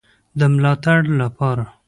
[0.39, 1.65] د ملاتړ لپاره